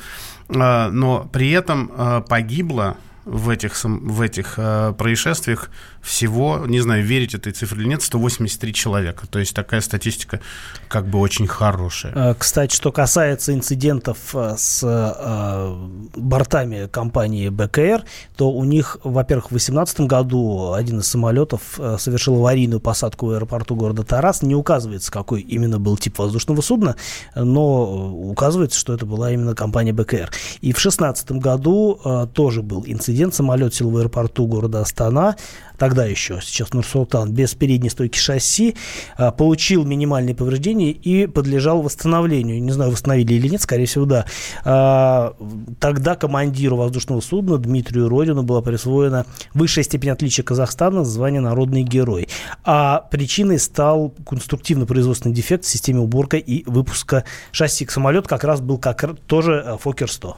mm-hmm. 0.48 0.90
но 0.90 1.28
при 1.32 1.50
этом 1.50 2.22
погибло 2.28 2.96
в 3.24 3.48
этих, 3.48 3.82
в 3.84 4.20
этих 4.20 4.54
происшествиях 4.98 5.70
всего, 6.02 6.64
не 6.66 6.80
знаю, 6.80 7.04
верить 7.04 7.34
этой 7.34 7.52
цифре 7.52 7.82
или 7.82 7.88
нет, 7.88 8.02
183 8.02 8.74
человека. 8.74 9.26
То 9.28 9.38
есть 9.38 9.54
такая 9.54 9.80
статистика 9.80 10.40
как 10.88 11.06
бы 11.06 11.20
очень 11.20 11.46
хорошая. 11.46 12.12
Э, 12.14 12.34
кстати, 12.36 12.74
что 12.74 12.90
касается 12.90 13.54
инцидентов 13.54 14.34
э, 14.34 14.56
с 14.58 14.82
э, 14.82 15.74
бортами 16.16 16.88
компании 16.88 17.48
БКР, 17.48 18.02
то 18.36 18.50
у 18.50 18.64
них, 18.64 18.98
во-первых, 19.04 19.46
в 19.46 19.50
2018 19.50 20.00
году 20.00 20.72
один 20.72 20.98
из 20.98 21.06
самолетов 21.06 21.78
совершил 21.98 22.36
аварийную 22.36 22.80
посадку 22.80 23.26
в 23.26 23.30
аэропорту 23.30 23.76
города 23.76 24.02
Тарас. 24.02 24.42
Не 24.42 24.56
указывается, 24.56 25.12
какой 25.12 25.40
именно 25.40 25.78
был 25.78 25.96
тип 25.96 26.18
воздушного 26.18 26.60
судна, 26.62 26.96
но 27.36 28.12
указывается, 28.12 28.78
что 28.78 28.92
это 28.92 29.06
была 29.06 29.30
именно 29.30 29.54
компания 29.54 29.92
БКР. 29.92 30.30
И 30.60 30.72
в 30.72 30.82
2016 30.82 31.32
году 31.32 32.28
тоже 32.34 32.62
был 32.62 32.82
инцидент 32.86 33.11
инцидент. 33.12 33.34
Самолет 33.34 33.74
сел 33.74 33.90
в 33.90 33.96
аэропорту 33.96 34.46
города 34.46 34.80
Астана, 34.80 35.36
тогда 35.78 36.04
еще, 36.04 36.40
сейчас 36.42 36.72
Нур-Султан, 36.72 37.32
без 37.32 37.54
передней 37.54 37.90
стойки 37.90 38.18
шасси, 38.18 38.76
а, 39.16 39.30
получил 39.30 39.84
минимальные 39.84 40.34
повреждения 40.34 40.90
и 40.90 41.26
подлежал 41.26 41.82
восстановлению. 41.82 42.62
Не 42.62 42.70
знаю, 42.72 42.90
восстановили 42.90 43.34
или 43.34 43.48
нет, 43.48 43.62
скорее 43.62 43.86
всего, 43.86 44.04
да. 44.04 44.26
А, 44.64 45.34
тогда 45.80 46.14
командиру 46.14 46.76
воздушного 46.76 47.20
судна 47.20 47.58
Дмитрию 47.58 48.08
Родину 48.08 48.42
была 48.42 48.62
присвоена 48.62 49.26
высшая 49.54 49.82
степень 49.82 50.10
отличия 50.10 50.44
Казахстана, 50.44 51.04
звание 51.04 51.40
«Народный 51.40 51.82
герой». 51.82 52.28
А 52.64 53.06
причиной 53.10 53.58
стал 53.58 54.14
конструктивно-производственный 54.26 55.34
дефект 55.34 55.64
в 55.64 55.68
системе 55.68 56.00
уборка 56.00 56.36
и 56.36 56.64
выпуска 56.68 57.24
шасси. 57.50 57.86
Самолет 57.88 58.26
как 58.26 58.44
раз 58.44 58.60
был 58.60 58.78
как 58.78 59.04
тоже 59.26 59.78
Фокер-100. 59.82 60.36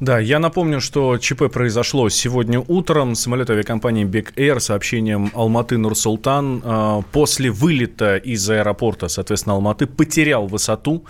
Да, 0.00 0.18
я 0.18 0.38
напомню, 0.38 0.80
что 0.80 1.18
ЧП 1.18 1.50
произошло 1.52 2.08
сегодня 2.08 2.60
утром. 2.60 3.14
Самолет 3.14 3.50
авиакомпании 3.50 4.04
Big 4.04 4.34
Air 4.34 4.60
сообщением 4.60 5.30
Алматы 5.34 5.78
Нур-Султан 5.78 6.62
э, 6.64 7.02
после 7.12 7.50
вылета 7.50 8.16
из 8.16 8.48
аэропорта, 8.48 9.08
соответственно, 9.08 9.54
Алматы, 9.54 9.86
потерял 9.86 10.46
высоту, 10.46 11.04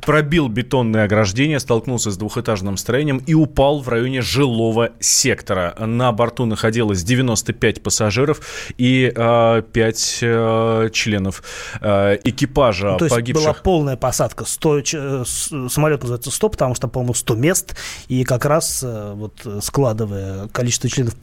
пробил 0.00 0.48
бетонное 0.48 1.04
ограждение, 1.04 1.60
столкнулся 1.60 2.10
с 2.10 2.16
двухэтажным 2.16 2.76
строением 2.76 3.18
и 3.18 3.34
упал 3.34 3.80
в 3.80 3.88
районе 3.88 4.22
жилого 4.22 4.90
сектора. 5.00 5.74
На 5.78 6.12
борту 6.12 6.46
находилось 6.46 7.02
95 7.02 7.82
пассажиров 7.82 8.40
и 8.78 9.12
э, 9.14 9.62
5 9.72 10.18
э, 10.22 10.90
членов 10.92 11.42
э, 11.80 12.18
экипажа 12.24 12.92
ну, 12.92 12.98
то 12.98 13.04
есть 13.04 13.14
погибших. 13.14 13.44
была 13.44 13.54
полная 13.54 13.96
посадка. 13.96 14.44
100, 14.44 14.78
э, 14.78 15.24
самолет 15.68 16.02
называется 16.02 16.30
100, 16.30 16.48
потому 16.48 16.74
что, 16.74 16.88
по-моему, 16.88 17.14
100 17.14 17.34
мест 17.34 17.76
и 18.08 18.24
как 18.24 18.44
раз 18.44 18.80
э, 18.82 19.12
вот 19.14 19.46
складывая 19.62 20.48
количество 20.48 20.88
членов 20.88 21.14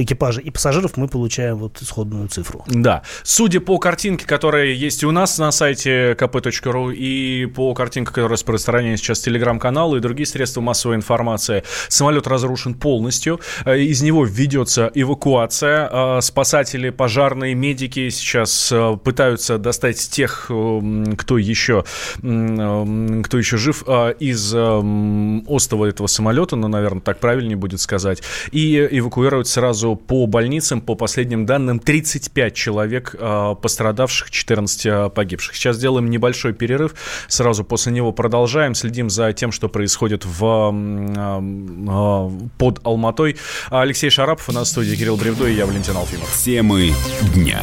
экипажа 0.00 0.40
и 0.40 0.50
пассажиров, 0.50 0.96
мы 0.96 1.08
получаем 1.08 1.56
вот 1.56 1.80
исходную 1.82 2.28
цифру. 2.28 2.64
Да. 2.66 3.02
Судя 3.22 3.60
по 3.60 3.78
картинке, 3.78 4.26
которая 4.26 4.66
есть 4.66 5.04
у 5.04 5.10
нас 5.10 5.38
на 5.38 5.50
сайте 5.50 6.12
kp.ru 6.12 6.94
и 6.94 7.46
по 7.46 7.74
картинке, 7.74 8.10
которая 8.10 8.30
распространяется 8.30 9.04
сейчас 9.04 9.20
телеграм-каналы 9.20 9.98
и 9.98 10.00
другие 10.00 10.26
средства 10.26 10.60
массовой 10.60 10.96
информации, 10.96 11.64
самолет 11.88 12.26
разрушен 12.26 12.74
полностью. 12.74 13.40
Э, 13.64 13.78
из 13.78 14.02
него 14.02 14.24
ведется 14.24 14.90
эвакуация. 14.94 15.88
Э, 15.90 16.20
спасатели, 16.20 16.90
пожарные, 16.90 17.54
медики 17.54 18.08
сейчас 18.10 18.70
э, 18.72 18.96
пытаются 19.02 19.58
достать 19.58 19.98
тех, 20.10 20.44
кто 20.44 21.38
еще, 21.38 21.84
кто 22.16 23.38
еще 23.38 23.56
жив 23.56 23.84
из 24.18 24.54
остова 24.54 25.86
этого 25.86 26.06
самолета, 26.06 26.56
ну, 26.56 26.68
наверное, 26.68 27.00
так 27.00 27.18
правильнее 27.20 27.56
будет 27.56 27.80
сказать, 27.80 28.22
и 28.50 28.88
эвакуировать 28.90 29.48
сразу 29.48 29.81
сразу 29.82 29.96
по 29.96 30.26
больницам, 30.26 30.80
по 30.80 30.94
последним 30.94 31.44
данным, 31.44 31.78
35 31.80 32.54
человек 32.54 33.16
э, 33.18 33.54
пострадавших, 33.60 34.30
14 34.30 34.86
э, 34.86 35.10
погибших. 35.10 35.56
Сейчас 35.56 35.78
делаем 35.78 36.08
небольшой 36.08 36.52
перерыв, 36.52 36.94
сразу 37.28 37.64
после 37.64 37.92
него 37.92 38.12
продолжаем, 38.12 38.74
следим 38.74 39.10
за 39.10 39.32
тем, 39.32 39.50
что 39.50 39.68
происходит 39.68 40.24
в, 40.24 40.72
э, 40.72 42.30
под 42.58 42.80
Алматой. 42.84 43.36
Алексей 43.70 44.10
Шарапов, 44.10 44.48
у 44.48 44.52
нас 44.52 44.68
в 44.68 44.70
студии 44.70 44.94
Кирилл 44.94 45.16
Бревдо 45.16 45.46
и 45.46 45.54
я, 45.54 45.66
Валентин 45.66 45.96
Алфимов. 45.96 46.32
Темы 46.44 46.92
дня. 47.34 47.60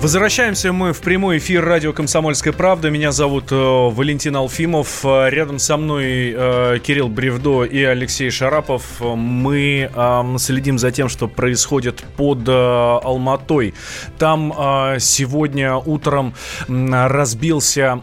Возвращаемся 0.00 0.72
мы 0.72 0.94
в 0.94 1.02
прямой 1.02 1.36
эфир 1.36 1.62
радио 1.62 1.92
«Комсомольская 1.92 2.54
правда». 2.54 2.88
Меня 2.88 3.12
зовут 3.12 3.52
э, 3.52 3.54
Валентин 3.54 4.34
Алфимов. 4.34 5.04
Э, 5.04 5.28
рядом 5.28 5.58
со 5.58 5.76
мной 5.76 6.32
э, 6.34 6.78
Кирилл 6.82 7.08
Бревдо 7.08 7.64
и 7.64 7.82
Алексей 7.82 8.30
Шарапов. 8.30 8.98
Мы 8.98 9.90
следим 10.38 10.78
за 10.78 10.90
тем, 10.90 11.10
что 11.10 11.28
происходит 11.28 12.02
под 12.16 12.48
Алматой. 12.48 13.74
Там 14.18 14.54
сегодня 14.98 15.76
утром 15.76 16.34
разбился... 16.66 18.00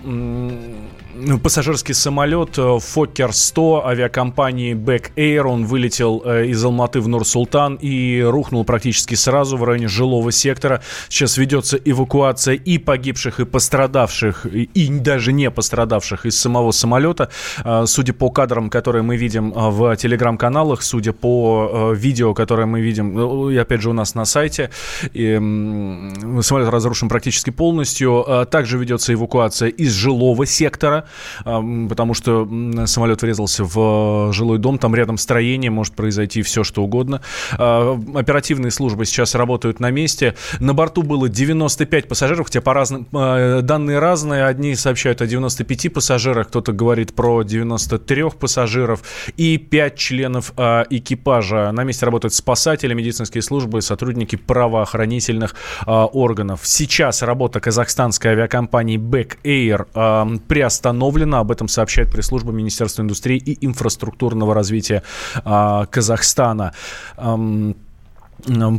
Э, 1.15 1.37
пассажирский 1.37 1.93
самолет 1.93 2.57
Фокер 2.57 3.33
100 3.33 3.87
авиакомпании 3.87 4.73
Back 4.73 5.11
Air. 5.15 5.41
Он 5.41 5.65
вылетел 5.65 6.21
э, 6.25 6.47
из 6.47 6.63
Алматы 6.63 6.99
в 6.99 7.07
Нур-Султан 7.07 7.75
и 7.75 8.21
рухнул 8.21 8.63
практически 8.65 9.15
сразу 9.15 9.57
в 9.57 9.63
районе 9.63 9.87
жилого 9.87 10.31
сектора. 10.31 10.81
Сейчас 11.09 11.37
ведется 11.37 11.77
эвакуация 11.77 12.55
и 12.55 12.77
погибших, 12.77 13.39
и 13.39 13.45
пострадавших, 13.45 14.45
и 14.45 14.87
даже 14.99 15.33
не 15.33 15.51
пострадавших 15.51 16.25
из 16.25 16.39
самого 16.39 16.71
самолета. 16.71 17.29
Э, 17.63 17.85
судя 17.87 18.13
по 18.13 18.29
кадрам, 18.29 18.69
которые 18.69 19.03
мы 19.03 19.17
видим 19.17 19.53
э, 19.53 19.69
в 19.69 19.95
телеграм-каналах, 19.95 20.81
судя 20.81 21.13
по 21.13 21.93
видео, 21.95 22.33
которое 22.33 22.65
мы 22.65 22.81
видим, 22.81 23.49
и 23.49 23.57
опять 23.57 23.81
же 23.81 23.89
у 23.89 23.93
нас 23.93 24.15
на 24.15 24.25
сайте, 24.25 24.69
самолет 25.13 26.69
разрушен 26.69 27.09
практически 27.09 27.49
полностью. 27.49 28.25
Также 28.49 28.77
ведется 28.77 29.13
эвакуация 29.13 29.69
из 29.69 29.93
жилого 29.93 30.45
сектора 30.45 31.06
потому 31.43 32.13
что 32.13 32.47
самолет 32.85 33.21
врезался 33.21 33.63
в 33.63 34.29
э, 34.29 34.33
жилой 34.33 34.57
дом, 34.57 34.77
там 34.77 34.95
рядом 34.95 35.17
строение, 35.17 35.71
может 35.71 35.93
произойти 35.93 36.41
все, 36.41 36.63
что 36.63 36.83
угодно. 36.83 37.21
А, 37.57 37.99
оперативные 38.15 38.71
службы 38.71 39.05
сейчас 39.05 39.35
работают 39.35 39.79
на 39.79 39.91
месте. 39.91 40.35
На 40.59 40.73
борту 40.73 41.03
было 41.03 41.29
95 41.29 42.07
пассажиров, 42.07 42.47
хотя 42.47 42.61
по 42.61 42.73
разным, 42.73 43.07
э, 43.13 43.61
данные 43.61 43.99
разные. 43.99 44.45
Одни 44.45 44.75
сообщают 44.75 45.21
о 45.21 45.27
95 45.27 45.89
пассажирах, 45.89 46.47
кто-то 46.47 46.71
говорит 46.71 47.13
про 47.13 47.43
93 47.43 48.37
пассажиров 48.39 49.03
и 49.37 49.57
5 49.57 49.95
членов 49.95 50.53
экипажа. 50.89 51.71
На 51.71 51.83
месте 51.83 52.05
работают 52.05 52.33
спасатели, 52.33 52.93
медицинские 52.93 53.41
службы, 53.41 53.81
сотрудники 53.81 54.35
правоохранительных 54.35 55.55
органов. 55.85 56.61
Сейчас 56.63 57.21
работа 57.21 57.59
казахстанской 57.59 58.31
авиакомпании 58.31 58.97
Back 58.97 59.37
Air 59.43 60.39
приостановлена 60.47 60.86
установлено. 60.87 61.39
Об 61.39 61.51
этом 61.51 61.67
сообщает 61.67 62.11
пресс-служба 62.11 62.51
Министерства 62.51 63.01
индустрии 63.01 63.37
и 63.37 63.65
инфраструктурного 63.65 64.53
развития 64.53 65.03
а, 65.43 65.85
Казахстана. 65.85 66.73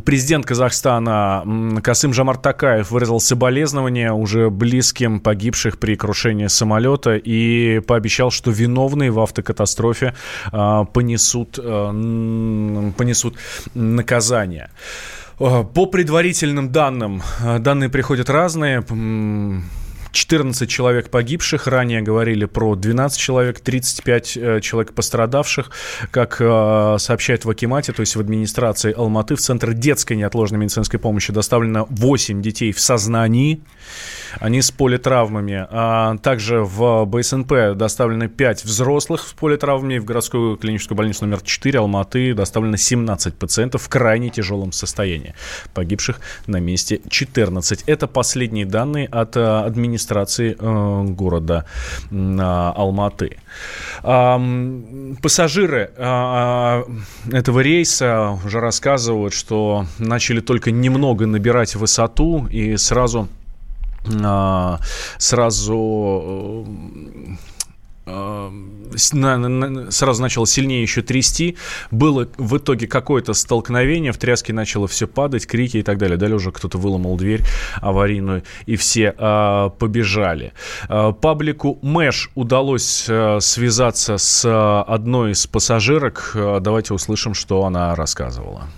Президент 0.04 0.46
Казахстана 0.46 1.42
Касым 1.82 2.14
Жамар 2.14 2.36
Такаев 2.36 2.92
выразил 2.92 3.18
соболезнования 3.18 4.12
уже 4.12 4.50
близким 4.50 5.18
погибших 5.18 5.78
при 5.78 5.96
крушении 5.96 6.46
самолета 6.46 7.16
и 7.16 7.80
пообещал, 7.80 8.30
что 8.30 8.52
виновные 8.52 9.10
в 9.10 9.18
автокатастрофе 9.18 10.14
а, 10.52 10.84
понесут, 10.84 11.58
а, 11.60 11.90
понесут 12.96 13.36
наказание. 13.74 14.70
А, 15.40 15.64
по 15.64 15.86
предварительным 15.86 16.70
данным, 16.70 17.20
данные 17.58 17.90
приходят 17.90 18.30
разные. 18.30 18.84
14 20.18 20.68
человек 20.68 21.10
погибших, 21.10 21.68
ранее 21.68 22.02
говорили 22.02 22.44
про 22.44 22.74
12 22.74 23.18
человек, 23.18 23.60
35 23.60 24.36
э, 24.36 24.60
человек 24.60 24.92
пострадавших, 24.92 25.70
как 26.10 26.38
э, 26.40 26.96
сообщает 26.98 27.44
в 27.44 27.50
Акимате, 27.50 27.92
то 27.92 28.00
есть 28.00 28.16
в 28.16 28.20
администрации 28.20 28.92
Алматы, 28.92 29.36
в 29.36 29.40
Центр 29.40 29.74
детской 29.74 30.16
неотложной 30.16 30.58
медицинской 30.58 30.98
помощи 30.98 31.32
доставлено 31.32 31.86
8 31.90 32.42
детей 32.42 32.72
в 32.72 32.80
сознании, 32.80 33.62
они 34.40 34.60
с 34.60 34.72
политравмами. 34.72 35.66
А 35.70 36.16
также 36.18 36.62
в 36.62 37.04
БСНП 37.04 37.76
доставлены 37.76 38.28
5 38.28 38.64
взрослых 38.64 39.22
с 39.22 39.32
политравмами, 39.32 39.98
в 39.98 40.04
городскую 40.04 40.56
клиническую 40.56 40.98
больницу 40.98 41.26
номер 41.26 41.42
4 41.42 41.78
Алматы 41.78 42.34
доставлено 42.34 42.76
17 42.76 43.34
пациентов 43.34 43.82
в 43.82 43.88
крайне 43.88 44.30
тяжелом 44.30 44.72
состоянии. 44.72 45.34
Погибших 45.74 46.20
на 46.48 46.58
месте 46.58 47.00
14. 47.08 47.84
Это 47.86 48.08
последние 48.08 48.66
данные 48.66 49.06
от 49.06 49.36
э, 49.36 49.40
администрации 49.40 50.07
администрации 50.08 50.56
э, 50.58 51.04
города 51.14 51.64
э, 52.10 52.72
Алматы. 52.76 53.38
Э, 54.02 54.38
пассажиры 55.22 55.90
э, 55.96 56.82
этого 57.32 57.60
рейса 57.60 58.38
уже 58.44 58.60
рассказывают, 58.60 59.34
что 59.34 59.86
начали 59.98 60.40
только 60.40 60.70
немного 60.70 61.26
набирать 61.26 61.74
высоту 61.76 62.46
и 62.50 62.76
сразу 62.76 63.28
сразу 65.18 66.64
сразу 68.96 70.22
начало 70.22 70.46
сильнее 70.46 70.82
еще 70.82 71.02
трясти. 71.02 71.56
Было 71.90 72.28
в 72.36 72.56
итоге 72.56 72.86
какое-то 72.86 73.34
столкновение, 73.34 74.12
в 74.12 74.18
тряске 74.18 74.52
начало 74.52 74.88
все 74.88 75.06
падать, 75.06 75.46
крики 75.46 75.78
и 75.78 75.82
так 75.82 75.98
далее. 75.98 76.16
Далее 76.16 76.36
уже 76.36 76.52
кто-то 76.52 76.78
выломал 76.78 77.16
дверь 77.16 77.42
аварийную, 77.80 78.42
и 78.66 78.76
все 78.76 79.14
а, 79.16 79.70
побежали. 79.70 80.52
А, 80.88 81.12
паблику 81.12 81.78
Мэш 81.82 82.30
удалось 82.34 83.06
а, 83.08 83.38
связаться 83.40 84.18
с 84.18 84.82
одной 84.82 85.32
из 85.32 85.46
пассажирок. 85.46 86.32
А, 86.34 86.60
давайте 86.60 86.94
услышим, 86.94 87.34
что 87.34 87.64
она 87.64 87.94
рассказывала 87.94 88.68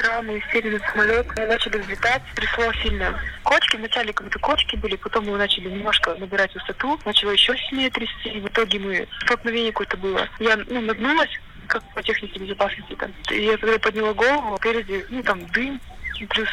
утра 0.00 0.22
мы 0.22 0.42
сели 0.52 0.70
на 0.70 0.88
самолет, 0.88 1.26
мы 1.36 1.46
начали 1.46 1.78
взлетать, 1.78 2.22
трясло 2.34 2.72
сильно. 2.82 3.20
Кочки, 3.42 3.76
вначале 3.76 4.12
как 4.12 4.26
будто 4.26 4.38
кочки 4.38 4.76
были, 4.76 4.96
потом 4.96 5.26
мы 5.26 5.36
начали 5.36 5.68
немножко 5.68 6.14
набирать 6.14 6.54
высоту, 6.54 6.98
начало 7.04 7.30
еще 7.30 7.56
сильнее 7.56 7.90
трясти, 7.90 8.30
и 8.30 8.40
в 8.40 8.46
итоге 8.46 8.78
мы, 8.78 9.08
столкновение 9.24 9.72
какое-то 9.72 9.96
было. 9.98 10.28
Я, 10.38 10.56
ну, 10.68 10.80
нагнулась, 10.80 11.30
как 11.66 11.82
по 11.94 12.02
технике 12.02 12.40
безопасности 12.40 12.94
там. 12.94 13.12
И 13.30 13.44
я 13.44 13.56
когда 13.58 13.78
подняла 13.78 14.14
голову, 14.14 14.56
впереди, 14.56 15.04
ну, 15.10 15.22
там 15.22 15.46
дым, 15.48 15.80
плюс 16.28 16.48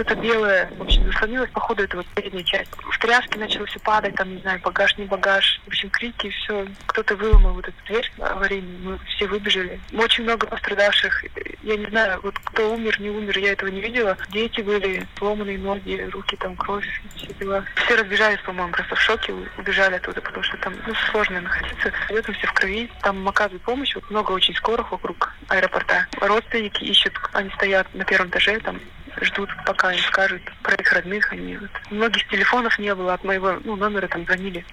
что-то 0.00 0.14
белое, 0.14 0.70
в 0.78 0.82
общем, 0.82 1.04
заслонилось, 1.12 1.50
походу, 1.50 1.82
это 1.82 1.98
вот 1.98 2.06
передняя 2.14 2.42
часть. 2.42 2.70
В 2.74 2.98
тряске 2.98 3.38
начало 3.38 3.66
все 3.66 3.78
падать, 3.80 4.14
там, 4.14 4.34
не 4.34 4.40
знаю, 4.40 4.58
багаж, 4.64 4.96
не 4.96 5.04
багаж. 5.04 5.60
В 5.66 5.68
общем, 5.68 5.90
крики, 5.90 6.30
все. 6.30 6.66
Кто-то 6.86 7.16
выломал 7.16 7.52
вот 7.52 7.68
эту 7.68 7.76
дверь 7.86 8.10
аварийную, 8.18 8.78
мы 8.82 8.98
все 9.06 9.26
выбежали. 9.26 9.78
Очень 9.92 10.24
много 10.24 10.46
пострадавших. 10.46 11.24
Я 11.62 11.76
не 11.76 11.86
знаю, 11.86 12.18
вот 12.22 12.38
кто 12.38 12.72
умер, 12.72 12.98
не 12.98 13.10
умер, 13.10 13.38
я 13.38 13.52
этого 13.52 13.68
не 13.68 13.80
видела. 13.82 14.16
Дети 14.30 14.62
были, 14.62 15.06
сломанные 15.18 15.58
ноги, 15.58 16.08
руки, 16.10 16.36
там, 16.36 16.56
кровь, 16.56 16.86
все 17.16 17.34
дела. 17.34 17.62
Все 17.84 17.96
разбежались, 17.96 18.40
по-моему, 18.40 18.72
просто 18.72 18.94
в 18.94 19.00
шоке, 19.00 19.34
убежали 19.58 19.96
оттуда, 19.96 20.22
потому 20.22 20.42
что 20.42 20.56
там 20.58 20.74
ну, 20.86 20.94
сложно 21.10 21.42
находиться. 21.42 21.92
Летом 22.08 22.34
все 22.34 22.46
в 22.46 22.54
крови, 22.54 22.90
там 23.02 23.28
оказывают 23.28 23.62
помощь, 23.64 23.94
вот 23.94 24.08
много 24.08 24.32
очень 24.32 24.54
скорых 24.54 24.92
вокруг 24.92 25.34
аэропорта. 25.48 26.06
Родственники 26.20 26.84
ищут, 26.84 27.12
они 27.34 27.50
стоят 27.50 27.86
на 27.94 28.04
первом 28.04 28.28
этаже, 28.28 28.58
там 28.60 28.80
ждут, 29.24 29.50
пока 29.66 29.92
им 29.92 30.00
скажут 30.00 30.42
про 30.62 30.74
их 30.74 30.92
родных. 30.92 31.32
Они 31.32 31.56
вот. 31.56 31.70
Многих 31.90 32.26
телефонов 32.28 32.78
не 32.78 32.94
было 32.94 33.14
от 33.14 33.24
моего 33.24 33.58
ну, 33.64 33.76
номера, 33.76 34.08
там 34.08 34.24
звонили 34.24 34.64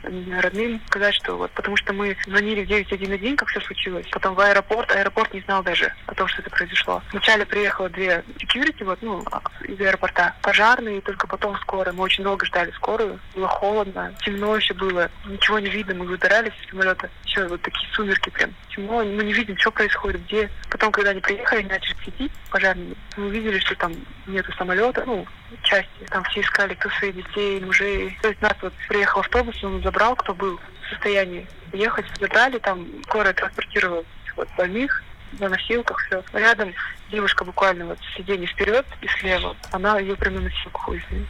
родным, 0.41 0.81
сказать, 0.87 1.15
что 1.15 1.37
вот, 1.37 1.51
потому 1.51 1.75
что 1.77 1.93
мы 1.93 2.17
звонили 2.25 2.63
в 2.63 2.67
911, 2.67 3.37
как 3.37 3.49
все 3.49 3.61
случилось, 3.61 4.05
потом 4.11 4.35
в 4.35 4.39
аэропорт, 4.39 4.91
аэропорт 4.91 5.33
не 5.33 5.41
знал 5.41 5.63
даже 5.63 5.93
о 6.05 6.13
том, 6.13 6.27
что 6.27 6.41
это 6.41 6.49
произошло. 6.49 7.01
Вначале 7.11 7.45
приехало 7.45 7.89
две 7.89 8.23
security, 8.39 8.83
вот, 8.83 8.99
ну, 9.01 9.23
из 9.63 9.79
аэропорта, 9.79 10.35
пожарные, 10.41 10.99
и 10.99 11.01
только 11.01 11.27
потом 11.27 11.57
скорая. 11.57 11.93
Мы 11.93 12.03
очень 12.03 12.23
долго 12.23 12.45
ждали 12.45 12.71
скорую, 12.71 13.19
было 13.35 13.47
холодно, 13.47 14.13
темно 14.23 14.55
еще 14.55 14.73
было, 14.73 15.09
ничего 15.25 15.59
не 15.59 15.69
видно, 15.69 15.95
мы 15.95 16.05
выбирались 16.05 16.53
из 16.63 16.69
самолета, 16.69 17.09
еще 17.25 17.47
вот 17.47 17.61
такие 17.61 17.89
сумерки 17.93 18.29
прям, 18.29 18.53
темно, 18.73 19.03
мы 19.03 19.23
не 19.23 19.33
видим, 19.33 19.57
что 19.57 19.71
происходит, 19.71 20.25
где. 20.25 20.49
Потом, 20.69 20.91
когда 20.91 21.11
они 21.11 21.21
приехали, 21.21 21.63
начали 21.63 21.95
светить 22.03 22.31
пожарные, 22.49 22.95
мы 23.15 23.27
увидели, 23.27 23.59
что 23.59 23.75
там 23.75 23.93
нету 24.37 24.53
самолета, 24.53 25.03
ну, 25.05 25.25
части. 25.63 25.89
Там 26.09 26.23
все 26.25 26.41
искали, 26.41 26.75
кто 26.75 26.89
своих 26.91 27.15
детей, 27.15 27.59
мужей. 27.59 28.17
То 28.21 28.29
есть 28.29 28.41
нас 28.41 28.53
вот 28.61 28.73
приехал 28.87 29.21
автобус, 29.21 29.61
он 29.63 29.81
забрал, 29.81 30.15
кто 30.15 30.33
был 30.33 30.57
в 30.57 30.89
состоянии 30.89 31.47
ехать, 31.73 32.05
забрали, 32.19 32.59
там 32.59 32.87
скорая 33.03 33.33
транспортировала 33.33 34.03
вот 34.35 34.47
больных 34.57 35.03
на 35.39 35.49
носилках, 35.49 35.97
все. 36.05 36.23
Рядом 36.33 36.73
девушка 37.11 37.43
буквально 37.43 37.85
вот 37.87 37.99
сиденье 38.15 38.47
вперед 38.47 38.85
и 39.01 39.07
слева. 39.19 39.55
Она 39.71 39.99
ее 39.99 40.15
прямо 40.15 40.37
на 40.37 40.43
носилках. 40.43 40.89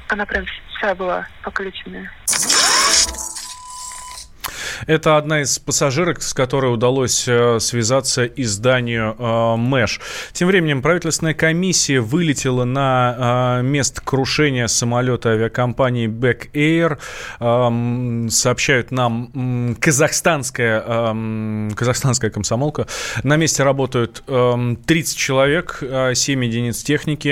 Она 0.09 0.25
прям 0.25 0.45
вся 0.75 0.93
была 0.93 1.27
покалеченная. 1.43 2.11
Это 4.86 5.17
одна 5.17 5.41
из 5.41 5.57
пассажирок, 5.60 6.22
с 6.22 6.34
которой 6.34 6.74
удалось 6.74 7.27
э, 7.27 7.60
связаться 7.60 8.25
изданию 8.25 9.15
э, 9.17 9.55
МЭШ. 9.55 10.00
Тем 10.34 10.48
временем 10.48 10.81
правительственная 10.81 11.34
комиссия 11.34 12.00
вылетела 12.00 12.63
на 12.63 13.60
э, 13.60 13.63
место 13.63 14.01
крушения 14.01 14.67
самолета 14.67 15.29
авиакомпании 15.29 16.07
Back 16.07 16.51
Air. 16.53 16.98
Эм, 17.39 18.29
сообщают 18.29 18.91
нам 18.91 19.75
казахстанская, 19.79 20.81
эм, 20.81 21.72
казахстанская 21.75 22.29
комсомолка. 22.29 22.88
На 23.24 23.38
месте 23.38 23.63
работают 23.63 24.24
30 24.25 24.27
эм, 24.27 25.17
человек, 25.17 25.84
7 26.13 26.46
единиц 26.46 26.84
техники. 26.84 27.27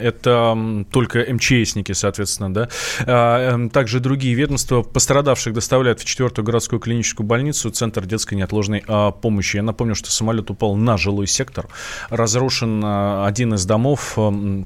Это 0.00 0.84
только 0.90 1.26
МЧСники, 1.32 1.92
соответственно, 1.92 2.52
да. 2.52 3.68
Также 3.72 4.00
другие 4.00 4.34
ведомства 4.34 4.82
пострадавших 4.82 5.52
доставляют 5.52 6.00
в 6.00 6.04
четвертую 6.04 6.39
городскую 6.42 6.80
клиническую 6.80 7.26
больницу, 7.26 7.70
Центр 7.70 8.06
детской 8.06 8.34
неотложной 8.34 8.84
а, 8.86 9.10
помощи. 9.10 9.56
Я 9.56 9.62
напомню, 9.62 9.94
что 9.94 10.10
самолет 10.10 10.50
упал 10.50 10.76
на 10.76 10.96
жилой 10.96 11.26
сектор. 11.26 11.68
Разрушен 12.08 12.82
а, 12.84 13.26
один 13.26 13.54
из 13.54 13.64
домов. 13.64 14.14
А, 14.16 14.64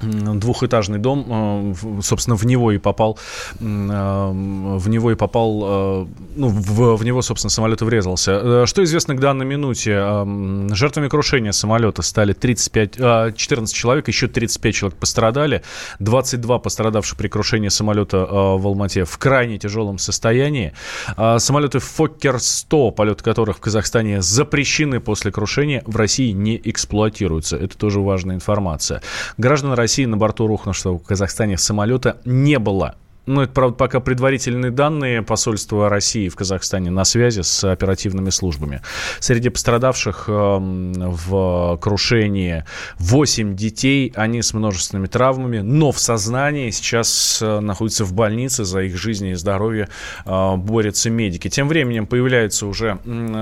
двухэтажный 0.00 0.98
дом, 0.98 1.74
э, 1.78 2.00
собственно, 2.02 2.36
в 2.36 2.44
него 2.44 2.72
и 2.72 2.78
попал, 2.78 3.18
э, 3.58 3.64
в 3.64 4.88
него 4.88 5.12
и 5.12 5.14
попал, 5.14 5.62
э, 5.62 6.06
ну, 6.36 6.48
в, 6.48 6.96
в 6.96 7.04
него, 7.04 7.22
собственно, 7.22 7.50
самолет 7.50 7.82
врезался. 7.82 8.66
Что 8.66 8.82
известно 8.84 9.14
к 9.14 9.20
данной 9.20 9.46
минуте? 9.46 9.90
Жертвами 10.74 11.08
крушения 11.08 11.52
самолета 11.52 12.02
стали 12.02 12.32
35, 12.32 13.36
14 13.36 13.74
человек, 13.74 14.08
еще 14.08 14.28
35 14.28 14.74
человек 14.74 14.98
пострадали, 14.98 15.62
22 15.98 16.58
пострадавших 16.58 17.18
при 17.18 17.28
крушении 17.28 17.68
самолета 17.68 18.18
в 18.18 18.66
Алмате 18.66 19.04
в 19.04 19.18
крайне 19.18 19.58
тяжелом 19.58 19.98
состоянии. 19.98 20.72
Самолеты 21.38 21.78
Фоккер-100, 21.78 22.92
полеты 22.92 23.22
которых 23.22 23.58
в 23.58 23.60
Казахстане 23.60 24.22
запрещены 24.22 25.00
после 25.00 25.30
крушения, 25.30 25.82
в 25.86 25.96
России 25.96 26.30
не 26.30 26.60
эксплуатируются. 26.62 27.56
Это 27.56 27.76
тоже 27.76 28.00
важная 28.00 28.36
информация. 28.36 29.02
Граждан 29.36 29.72
России 29.74 29.89
России 29.90 30.04
на 30.04 30.16
борту 30.16 30.46
рухнувшего 30.46 30.98
в 30.98 31.02
Казахстане 31.02 31.58
самолета 31.58 32.18
не 32.24 32.60
было. 32.60 32.94
Ну, 33.26 33.42
это, 33.42 33.52
правда, 33.52 33.76
пока 33.76 34.00
предварительные 34.00 34.70
данные 34.70 35.22
посольства 35.22 35.88
России 35.88 36.28
в 36.28 36.36
Казахстане 36.36 36.90
на 36.90 37.04
связи 37.04 37.42
с 37.42 37.64
оперативными 37.64 38.30
службами. 38.30 38.80
Среди 39.20 39.50
пострадавших 39.50 40.24
э, 40.28 40.32
в 40.32 41.78
крушении 41.80 42.64
8 42.98 43.54
детей, 43.56 44.12
они 44.16 44.40
с 44.40 44.54
множественными 44.54 45.06
травмами, 45.06 45.58
но 45.58 45.92
в 45.92 46.00
сознании 46.00 46.70
сейчас 46.70 47.40
э, 47.42 47.60
находятся 47.60 48.04
в 48.04 48.14
больнице, 48.14 48.64
за 48.64 48.80
их 48.82 48.96
жизнь 48.96 49.26
и 49.26 49.34
здоровье 49.34 49.88
э, 50.24 50.56
борются 50.56 51.10
медики. 51.10 51.48
Тем 51.48 51.68
временем 51.68 52.06
появляются 52.06 52.66
уже 52.66 52.98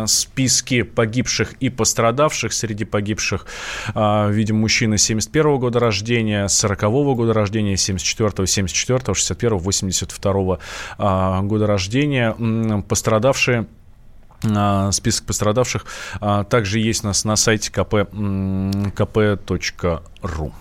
списки 0.07 0.83
погибших 0.83 1.53
и 1.61 1.71
пострадавших. 1.71 2.53
Среди 2.53 2.85
погибших, 2.85 3.47
э, 3.95 4.31
видим, 4.33 4.57
мужчины 4.57 4.99
71 4.99 5.47
-го 5.47 5.59
года 5.59 5.79
рождения, 5.79 6.49
40 6.49 6.83
-го 6.83 7.15
года 7.15 7.33
рождения, 7.33 7.77
74 7.77 8.47
74 8.47 9.15
61 9.15 9.68
82 9.69 10.59
а, 10.99 11.43
года 11.43 11.67
рождения. 11.67 12.35
Пострадавшие 12.89 13.67
а, 14.45 14.93
список 14.93 15.27
пострадавших 15.27 15.85
а, 16.21 16.45
также 16.45 16.79
есть 16.79 17.05
у 17.05 17.09
нас 17.09 17.25
на 17.25 17.37
сайте 17.37 17.71
kp, 17.71 18.09
kp.ru. 18.93 20.53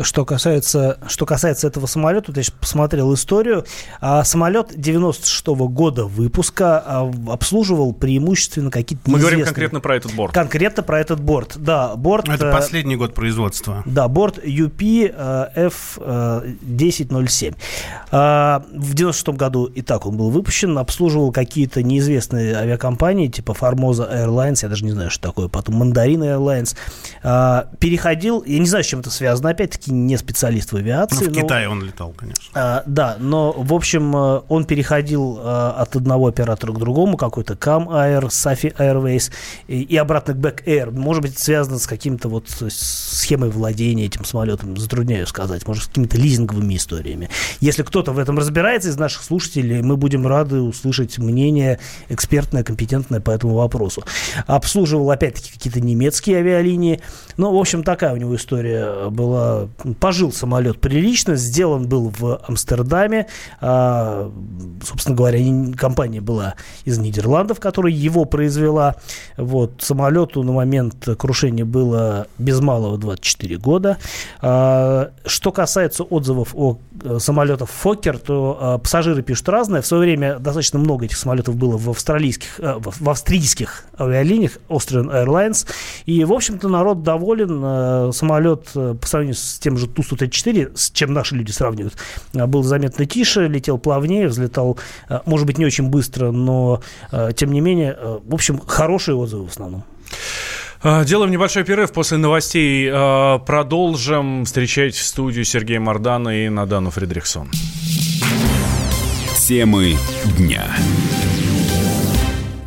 Что 0.00 0.24
касается, 0.24 0.98
что 1.06 1.26
касается 1.26 1.66
этого 1.66 1.86
самолета, 1.86 2.32
я 2.34 2.42
посмотрел 2.58 3.12
историю. 3.14 3.64
А, 4.00 4.24
самолет 4.24 4.72
96 4.74 5.48
-го 5.48 5.68
года 5.68 6.04
выпуска 6.04 6.82
а, 6.84 7.12
обслуживал 7.28 7.92
преимущественно 7.92 8.70
какие-то 8.70 9.10
Мы 9.10 9.18
говорим 9.18 9.44
конкретно 9.44 9.80
про 9.80 9.96
этот 9.96 10.14
борт. 10.14 10.34
Конкретно 10.34 10.82
про 10.82 11.00
этот 11.00 11.20
борт, 11.20 11.56
да. 11.56 11.94
Борт, 11.96 12.28
Это 12.28 12.50
а, 12.50 12.52
последний 12.52 12.96
год 12.96 13.14
производства. 13.14 13.82
Да, 13.84 14.08
борт 14.08 14.38
UP 14.38 14.80
F1007. 14.80 17.54
А, 18.12 18.64
в 18.72 18.94
96 18.94 19.36
году 19.36 19.66
и 19.66 19.82
так 19.82 20.06
он 20.06 20.16
был 20.16 20.30
выпущен, 20.30 20.78
обслуживал 20.78 21.32
какие-то 21.32 21.82
неизвестные 21.82 22.56
авиакомпании, 22.56 23.26
типа 23.28 23.52
Formosa 23.52 24.10
Airlines, 24.12 24.58
я 24.62 24.68
даже 24.68 24.84
не 24.84 24.90
знаю, 24.92 25.10
что 25.10 25.28
такое, 25.28 25.48
потом 25.48 25.82
Mandarin 25.82 26.20
Airlines. 26.20 26.76
А, 27.22 27.68
переходил, 27.78 28.42
я 28.44 28.58
не 28.58 28.66
знаю, 28.66 28.84
с 28.84 28.86
чем 28.86 29.00
это 29.00 29.10
связано, 29.10 29.50
опять-таки, 29.50 29.89
не 29.90 30.16
специалист 30.16 30.72
в 30.72 30.76
авиации. 30.76 31.24
Ну, 31.24 31.30
в 31.30 31.34
но, 31.34 31.42
Китае 31.42 31.68
он 31.68 31.82
летал, 31.82 32.12
конечно. 32.16 32.44
А, 32.54 32.82
да, 32.86 33.16
но, 33.18 33.52
в 33.52 33.72
общем, 33.74 34.16
э, 34.16 34.42
он 34.48 34.64
переходил 34.64 35.38
а, 35.40 35.72
от 35.78 35.96
одного 35.96 36.28
оператора 36.28 36.72
к 36.72 36.78
другому, 36.78 37.16
какой-то 37.16 37.54
Cam 37.54 37.88
Air, 37.88 38.28
Safi 38.28 38.74
Airways, 38.76 39.30
и, 39.68 39.82
и 39.82 39.96
обратно 39.96 40.34
к 40.34 40.36
Back 40.36 40.64
Air. 40.64 40.90
Может 40.90 41.22
быть, 41.22 41.38
связано 41.38 41.78
с 41.78 41.86
каким-то 41.86 42.28
вот 42.28 42.46
схемой 42.48 43.50
владения 43.50 44.06
этим 44.06 44.24
самолетом, 44.24 44.76
затрудняю 44.76 45.26
сказать, 45.26 45.66
может, 45.66 45.84
с 45.84 45.86
какими-то 45.86 46.16
лизинговыми 46.16 46.76
историями. 46.76 47.28
Если 47.60 47.82
кто-то 47.82 48.12
в 48.12 48.18
этом 48.18 48.38
разбирается 48.38 48.88
из 48.88 48.96
наших 48.96 49.22
слушателей, 49.22 49.82
мы 49.82 49.96
будем 49.96 50.26
рады 50.26 50.60
услышать 50.60 51.18
мнение 51.18 51.78
экспертное, 52.08 52.62
компетентное 52.62 53.20
по 53.20 53.30
этому 53.30 53.54
вопросу. 53.54 54.04
Обслуживал, 54.46 55.10
опять-таки, 55.10 55.52
какие-то 55.52 55.80
немецкие 55.80 56.38
авиалинии. 56.38 57.00
Ну, 57.36 57.52
в 57.52 57.58
общем, 57.58 57.82
такая 57.82 58.12
у 58.12 58.16
него 58.16 58.36
история 58.36 59.08
была 59.10 59.68
пожил 59.98 60.32
самолет 60.32 60.80
прилично, 60.80 61.36
сделан 61.36 61.86
был 61.88 62.12
в 62.16 62.40
Амстердаме. 62.46 63.26
А, 63.60 64.30
собственно 64.82 65.16
говоря, 65.16 65.38
компания 65.76 66.20
была 66.20 66.54
из 66.84 66.98
Нидерландов, 66.98 67.60
которая 67.60 67.92
его 67.92 68.24
произвела. 68.24 68.96
Вот, 69.36 69.82
самолету 69.82 70.42
на 70.42 70.52
момент 70.52 71.08
крушения 71.18 71.64
было 71.64 72.26
без 72.38 72.60
малого 72.60 72.98
24 72.98 73.56
года. 73.58 73.98
А, 74.40 75.10
что 75.24 75.52
касается 75.52 76.04
отзывов 76.04 76.54
о 76.54 76.78
э, 77.02 77.18
самолетах 77.18 77.68
Фокер, 77.68 78.18
то 78.18 78.58
а, 78.60 78.78
пассажиры 78.78 79.22
пишут 79.22 79.48
разное. 79.48 79.82
В 79.82 79.86
свое 79.86 80.02
время 80.02 80.38
достаточно 80.38 80.78
много 80.78 81.04
этих 81.04 81.16
самолетов 81.16 81.56
было 81.56 81.76
в 81.76 81.90
австралийских, 81.90 82.58
э, 82.58 82.78
в 82.78 83.08
австрийских 83.08 83.84
авиалиниях 83.98 84.58
Austrian 84.68 85.10
Airlines. 85.10 85.66
И, 86.06 86.24
в 86.24 86.32
общем-то, 86.32 86.68
народ 86.68 87.02
доволен. 87.02 87.60
Э, 87.62 88.10
самолет 88.12 88.70
по 88.72 89.06
сравнению 89.06 89.36
с 89.36 89.58
тем 89.60 89.76
же 89.76 89.86
Ту-134, 89.86 90.76
с 90.76 90.90
чем 90.90 91.12
наши 91.12 91.36
люди 91.36 91.50
сравнивают, 91.52 91.96
а, 92.34 92.46
был 92.46 92.62
заметно 92.62 93.06
тише, 93.06 93.46
летел 93.46 93.78
плавнее, 93.78 94.28
взлетал, 94.28 94.78
а, 95.08 95.22
может 95.26 95.46
быть, 95.46 95.58
не 95.58 95.66
очень 95.66 95.88
быстро, 95.88 96.32
но, 96.32 96.82
а, 97.12 97.32
тем 97.32 97.52
не 97.52 97.60
менее, 97.60 97.96
в 98.24 98.34
общем, 98.34 98.58
хорошие 98.58 99.14
отзывы 99.14 99.46
в 99.46 99.50
основном. 99.50 99.84
Делаем 100.82 101.30
небольшой 101.30 101.62
перерыв. 101.64 101.92
После 101.92 102.16
новостей 102.16 102.90
продолжим. 102.90 104.46
Встречать 104.46 104.94
в 104.94 105.04
студию 105.04 105.44
Сергея 105.44 105.78
Мардана 105.78 106.46
и 106.46 106.48
Надану 106.48 106.90
Фридрихсон. 106.90 107.50
Темы 109.46 109.96
дня. 110.38 110.64